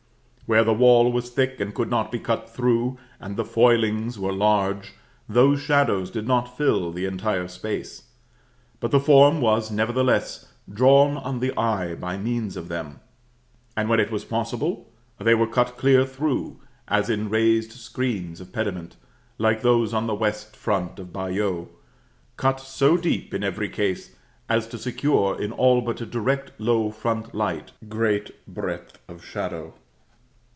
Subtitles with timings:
[0.47, 4.33] Where the wall was thick and could not be cut through, and the foilings were
[4.33, 4.91] large,
[5.29, 8.03] those shadows did not fill the entire space;
[8.81, 12.99] but the form was, nevertheless, drawn on the eye by means of them,
[13.77, 16.59] and when it was possible, they were cut clear through,
[16.89, 18.97] as in raised screens of pediment,
[19.37, 21.69] like those on the west front of Bayeux;
[22.35, 24.17] cut so deep in every case,
[24.49, 29.73] as to secure, in all but a direct low front light, great breadth of shadow.